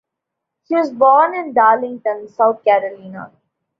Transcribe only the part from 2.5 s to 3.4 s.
Carolina.